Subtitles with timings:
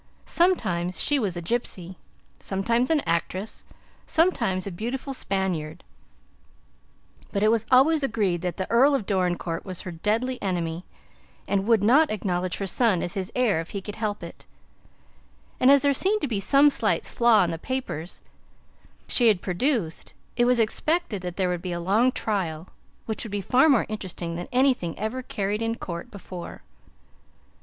[0.25, 1.95] Sometimes she was a gypsy,
[2.39, 3.63] sometimes an actress,
[4.07, 5.83] sometimes a beautiful Spaniard;
[7.31, 10.85] but it was always agreed that the Earl of Dorincourt was her deadly enemy,
[11.47, 14.47] and would not acknowledge her son as his heir if he could help it,
[15.59, 18.23] and as there seemed to be some slight flaw in the papers
[19.07, 22.69] she had produced, it was expected that there would be a long trial,
[23.05, 26.63] which would be far more interesting than anything ever carried into court before.